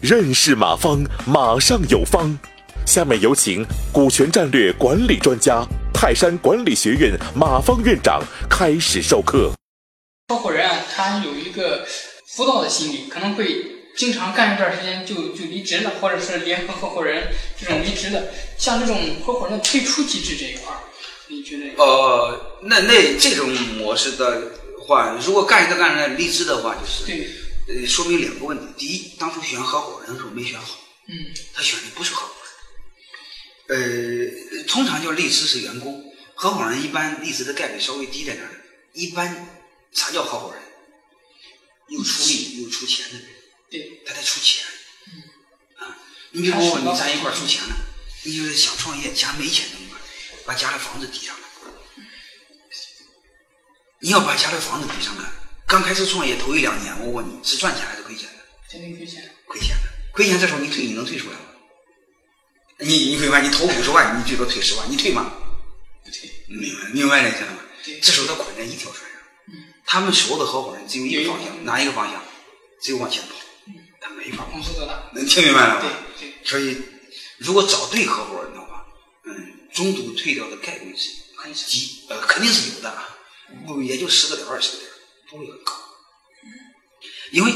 [0.00, 2.38] 认识马方，马上有方。
[2.84, 8.20] 下面有请股权战略管理专家、泰山管理学院马方院长
[8.50, 9.52] 开始授课。
[10.28, 11.86] 合伙人啊，他有一个
[12.26, 13.64] 浮躁的心理，可能会
[13.96, 17.28] 经常干一段时间就就离职了，或者是联合合伙人
[17.60, 18.32] 这种离职的。
[18.58, 20.80] 像这种合伙人的退出机制这一块儿，
[21.28, 21.64] 你觉得？
[21.76, 23.48] 呃，那那这种
[23.78, 24.42] 模式的
[24.86, 27.28] 话，如果干一个干着离职的话，就是对，
[27.68, 28.72] 呃，说明两个问题。
[28.76, 30.78] 第一，当初选合伙人的时候没选好，
[31.08, 31.14] 嗯
[31.54, 32.34] 他选的不是合伙
[33.68, 34.58] 人。
[34.58, 38.58] 呃，通常叫离职是员工，合伙人一般离职的概率稍微低在哪儿呢？
[38.92, 39.48] 一般
[39.92, 40.62] 啥叫合伙人？
[41.88, 43.28] 又出力又出钱的人，
[43.70, 44.64] 对，他得出钱。
[45.06, 45.22] 嗯
[45.86, 45.98] 啊，
[46.30, 47.76] 你比如说你咱一块出钱了，
[48.24, 50.00] 你就是想创业，家没钱怎么办？
[50.44, 51.41] 把家的房子抵上来。
[54.02, 55.30] 你要把家里房子抵上来，
[55.64, 58.44] 刚开始创业头一两年，我问你是赚钱还是亏钱的？
[58.68, 59.22] 肯定亏钱。
[59.46, 61.40] 亏钱的，亏钱这时候你退，你能退出来吗？
[62.78, 65.32] 你你会发现，你投五十万，你最多退十万，你退吗？
[66.04, 66.28] 不退。
[66.48, 67.58] 明白明白了吗？
[67.84, 69.20] 对这时候他捆在一条船上，
[69.52, 72.20] 嗯，他们所有的合伙人只有一个方向，哪一个方向？
[72.82, 73.36] 只有往前跑，
[74.00, 75.00] 他没法公司做大。
[75.14, 75.96] 能听明白了对吗？
[76.18, 76.82] 对，所以，
[77.38, 78.84] 如果找对合伙人的话，
[79.26, 83.08] 嗯，中途退掉的概率是很低，呃，肯定是有的啊，
[83.66, 84.90] 不也就十个点儿二十个点，
[85.30, 85.72] 不会很高，
[87.30, 87.52] 因为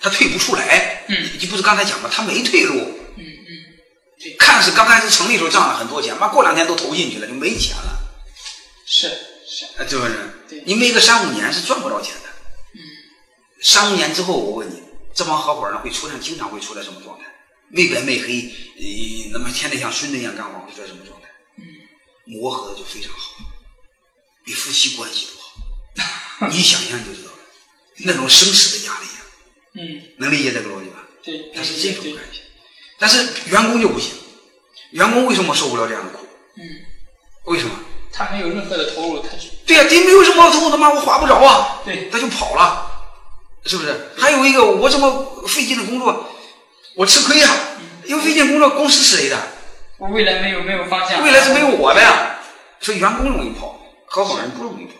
[0.00, 2.10] 他退不出来，嗯，就不是刚才讲吗？
[2.12, 2.74] 他没退路，
[3.16, 3.50] 嗯嗯，
[4.18, 7.98] 对，看似刚开始成立的时候挣了很多钱，妈过两天都投进去了，就没钱了，
[8.86, 9.08] 是
[9.48, 10.16] 是，呃，对不对？
[10.48, 10.62] 对。
[10.66, 12.28] 你没个三五年是赚不着钱的，
[12.74, 12.80] 嗯，
[13.62, 14.82] 三五年之后，我问你，
[15.14, 17.24] 这帮合伙人会出现，经常会出来什么状态？
[17.70, 21.28] 没白没黑，呃，那么天天像孙子一样干活，会出来什么状态？
[21.58, 21.64] 嗯，
[22.24, 23.36] 磨合的就非常好，
[24.44, 25.37] 比夫妻关系都
[26.38, 26.46] 好。
[26.52, 27.38] 你想象就知道了，
[28.04, 29.20] 那种生死的压力啊，
[29.74, 31.04] 嗯，能理解这个逻辑吧？
[31.22, 32.40] 对，它是这种对关系。
[32.98, 34.12] 但是员工就不行，
[34.90, 36.26] 员工为什么受不了这样的苦？
[36.56, 36.62] 嗯，
[37.46, 37.72] 为什么？
[38.10, 42.90] 他没有任何的投入，他是对呀、他没有什么投入，他妈我划不着啊，对他就跑了，
[43.64, 44.10] 是不是？
[44.16, 46.28] 还有一个，我这么费劲的工作，
[46.96, 47.48] 我吃亏呀、
[48.06, 49.36] 因为费劲工作，公司是谁的？
[49.98, 52.40] 我未来没有没有方向，未来是没有我的呀，
[52.80, 54.92] 所以员工容易跑，合伙人不容易跑，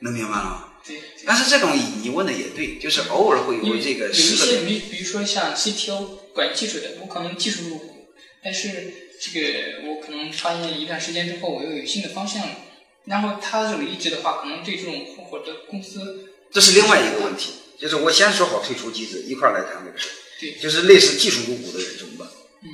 [0.00, 0.64] 能明白了吗？
[0.86, 1.00] 对。
[1.26, 1.70] 但是这种
[2.02, 8.06] 你问的也对，就是偶尔会有这个有一些比比如说像 CTO 管技术的，我可能技术入股，
[8.42, 12.56] 但是这个我可能发现一段时间之后，我又有新的方向了。
[13.04, 17.52] 然后他这种离职的话，可能对这种合伙的公司，这是另外一个问题。
[17.78, 20.12] 就是我先说好退出机制，一块儿来谈这个事儿。
[20.40, 22.28] 对，就是类似技术入股的人怎么办？
[22.62, 22.68] 嗯，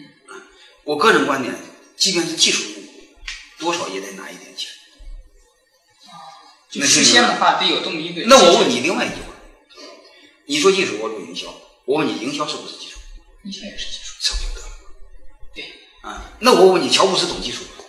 [0.85, 1.55] 我个人观点，
[1.97, 2.91] 即便是技术入股，
[3.59, 4.71] 多少也得拿一点钱。
[6.81, 8.23] 就事先的话得有这么一个。
[8.27, 9.35] 那我问你，另外一句话，
[10.47, 11.55] 你说技术，我说营销，
[11.85, 12.99] 我问你，营销是不是技术？
[13.45, 14.73] 营销也是技术，这不就得了？
[15.55, 17.85] 对，啊，那我问你，乔布斯懂技术吗？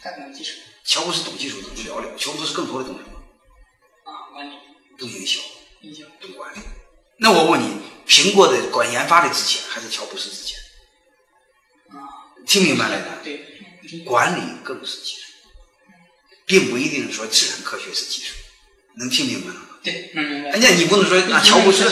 [0.00, 3.10] 他懂技术乔布斯懂技术你们聊聊，乔布斯更多的懂什么？
[4.04, 4.54] 啊，管理、
[4.98, 5.40] 懂营销，
[5.82, 6.58] 营销，懂管理。
[7.18, 10.58] 那我问你，苹果的管研发的值钱，还是乔布斯值钱？
[11.90, 13.24] 啊，听明白了没？
[13.24, 13.46] 对，
[13.92, 15.32] 嗯管理更是技术，
[16.46, 18.34] 并不一定说自然科学是技术，
[18.98, 19.60] 能听明白了吗？
[19.82, 20.50] 对，能明白。
[20.50, 21.84] 人家你不能说啊，乔布斯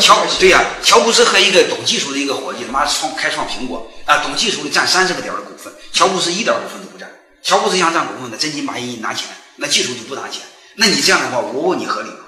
[0.00, 7.10] 乔对呀、乔布斯和一个懂技术的一个伙计，他妈创开创苹果啊，懂技术的占三十个点的股份，乔布斯一点股份都不占。
[7.42, 10.42] 乔布斯想占股份的，真金白银拿钱，那技术就不拿钱。
[10.74, 12.26] 那你这样的话，我问你合理吗？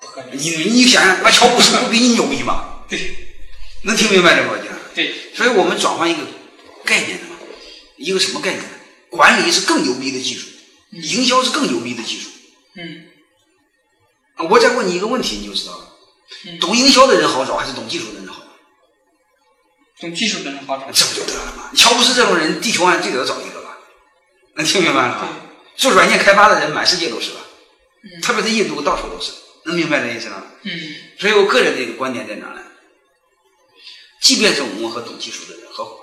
[0.00, 0.38] 不合理。
[0.38, 2.84] 你你想想，那乔布斯不比你牛逼吗？
[2.88, 2.98] 对
[3.82, 4.68] 能听明白这个逻辑？
[4.94, 6.20] 对，所以我们转换一个
[6.84, 7.36] 概念的嘛，
[7.96, 8.70] 一个什么概念呢？
[9.08, 10.46] 管理是更牛逼的技术，
[10.90, 12.30] 营销是更牛逼的技术。
[12.74, 13.06] 嗯，
[14.50, 15.84] 我再问你一个问题，你就知道了。
[16.44, 18.48] 嗯懂营销的人好找还是懂技术的人好找？
[20.02, 20.90] 懂技术的人好找。
[20.92, 21.70] 这不就得了吗？
[21.74, 23.78] 乔布斯这种人，地球上最得找一个吧？
[24.54, 25.28] 能听明白了吗？
[25.76, 27.40] 做软件开发的人满世界都是吧？
[28.04, 29.32] 嗯特别是印度到处都是，
[29.64, 30.44] 能明白这意思吗？
[30.62, 32.62] 嗯所以我个人的一个观点在哪呢？
[34.20, 35.98] 即便是我们和懂技术的人合伙，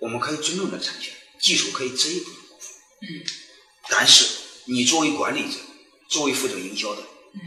[0.00, 2.70] 我们可以尊重的产权，技术可以支一部分股份，
[3.02, 3.24] 嗯
[3.88, 4.26] 但是
[4.64, 5.58] 你作为管理者，
[6.08, 7.02] 作为负责营销的，
[7.34, 7.40] 嗯，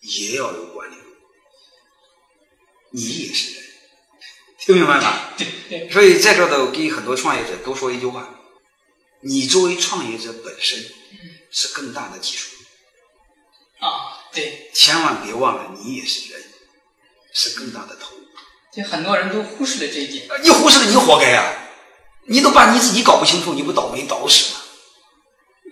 [0.00, 0.94] 也要有管理，
[2.90, 3.64] 你也是人，
[4.58, 5.30] 听明白吗？
[5.36, 8.28] 对对，所以在这儿的，我给很多创业者都说一句话：
[9.20, 10.78] 你作为创业者本身
[11.50, 12.48] 是更大的技术，
[13.80, 16.42] 啊对，千万别忘了你也是人，
[17.32, 18.22] 是更大的投入。
[18.72, 20.26] 就很多人都忽视了这一点。
[20.42, 21.44] 你忽视了，你活该啊、
[22.26, 24.61] 你都把你自己搞不清楚，你不倒霉倒死吗？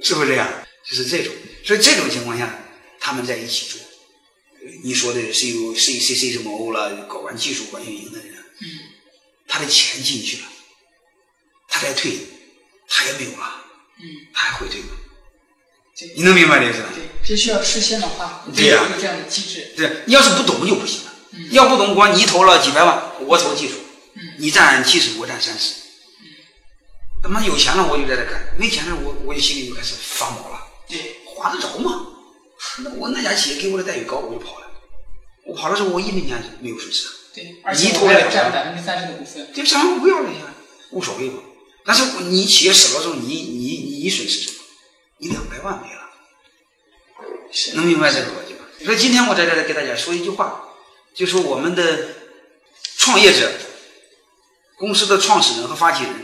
[0.03, 0.49] 是不是这样？
[0.89, 1.33] 就是这种，
[1.65, 2.59] 所以这种情况下，
[2.99, 3.81] 他们在一起做，
[4.83, 8.67] 你说的 C U C C C 什么 O 了，搞完技术、管运营的人，嗯，
[9.47, 10.45] 他的钱进去了，
[11.69, 12.13] 他再退，
[12.89, 13.65] 他也没有了，
[13.99, 14.89] 嗯，他还会退吗？
[15.99, 16.89] 对你能明白这意思吧？
[16.95, 19.73] 对，这需要事先的话，对呀有这样的机制。
[19.77, 21.15] 对，你要是不懂就不行了。
[21.33, 23.75] 嗯要不懂，光你投了几百万，我投技术，
[24.15, 25.75] 嗯你占七十，我占三十。
[27.23, 32.07] 他妈有钱了我就在这干，没钱了我我就心里就开始发毛了，对，花得着吗？
[32.79, 34.67] 那我那家企业给我的待遇高，我就跑了。
[35.45, 39.49] 我跑的时候我一分钱没有损失，对，而且我还你投了占百分之三十的股份。
[39.55, 40.55] 这三万不要了呀，
[40.91, 41.43] 无所谓嘛。
[41.85, 44.59] 但是你企业死了之后，你你你损失什么？
[45.19, 46.01] 你两百万没了。
[47.75, 48.65] 能明白这个逻辑吧？
[48.85, 50.69] 所以今天我在这里给大家说一句话，
[51.15, 52.09] 就说我们的
[52.97, 53.51] 创业者、
[54.77, 56.15] 公司的创始人和发起人，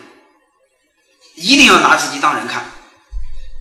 [1.36, 2.72] 一定要拿自己当人看。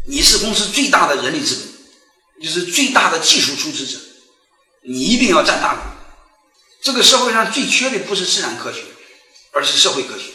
[0.07, 3.97] 你是公司最大的人力资本，就是最大的技术出资者，
[4.83, 5.81] 你一定要占大股。
[6.81, 8.83] 这个社会上最缺的不是自然科学，
[9.51, 10.31] 而是社会科学。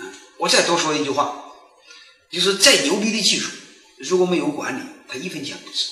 [0.00, 1.44] 嗯，我再多说一句话，
[2.30, 3.48] 就是再牛逼的技术，
[3.98, 5.86] 如果没有管理，它一分钱不值。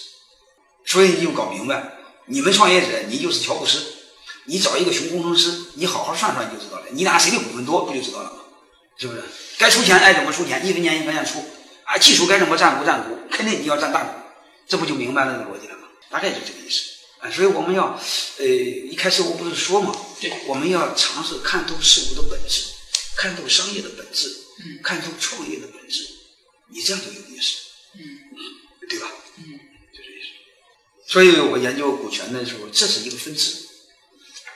[0.85, 1.93] 所以你就搞明白，
[2.27, 3.81] 你们创业者，你就是乔布斯，
[4.45, 6.87] 你找一个熊工程师，你好好算算就知道了。
[6.91, 8.39] 你俩谁的股份多，不就知道了吗？
[8.99, 9.23] 是不是？
[9.59, 11.45] 该出钱爱怎么出钱，一分钱一分钱出。
[11.85, 14.11] 啊，技术该怎么占股占股，肯定你要占大股，
[14.67, 15.87] 这不就明白了这个逻辑了吗？
[16.11, 16.83] 大概就这个意思。
[17.19, 17.99] 啊，所以我们要，
[18.39, 22.65] 呃，一开始我不是说嘛，对我们要尝试看透事物的本质，
[23.17, 24.29] 看透商业的本质，
[24.59, 26.07] 嗯看透创业的本质，
[26.73, 27.57] 你这样就有意思，
[27.95, 28.01] 嗯
[28.89, 29.09] 对吧？
[29.39, 29.45] 嗯
[29.95, 31.13] 就这意思。
[31.13, 33.65] 所以我研究股权的时候，这是一个分支，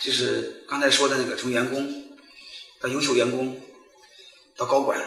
[0.01, 2.19] 就是刚才说的那个，从员工
[2.81, 3.59] 到优秀员工，
[4.61, 5.01] 到高管，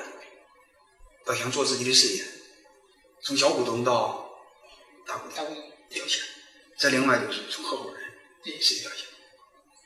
[1.23, 2.23] 到想做自己的事业，
[3.21, 4.27] 从小股东到
[5.05, 6.23] 大股东大股东表现。
[6.75, 8.01] 再另外就是从合伙人
[8.43, 9.05] 对谁表现，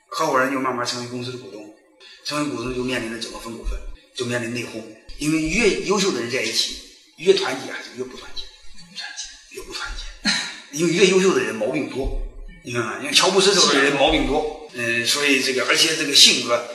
[0.06, 1.76] 合伙人就慢慢成为公司的股东，
[2.24, 3.78] 成为股东就面临着怎么分股份，
[4.14, 4.82] 就面临内讧，
[5.18, 6.78] 因为越优秀的人在一起，
[7.18, 8.44] 越团结还是越不团结？
[9.50, 12.22] 越不团结，因为越优秀的人毛病多，
[12.64, 16.74] 你看看，像乔布斯这种人毛病多，嗯，所以这个而且这个性格，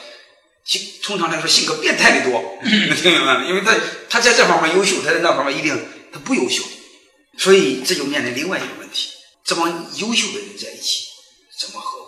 [0.66, 3.46] 性通常来说性格变态的多，能 听明白吗？
[3.48, 3.76] 因为他
[4.10, 5.78] 他在这方面优秀，他在那方面一定
[6.12, 6.64] 他不优秀，
[7.38, 9.10] 所以这就面临另外一个问题：
[9.44, 9.68] 这帮
[9.98, 11.08] 优秀的人在一起
[11.60, 12.08] 怎么合伙？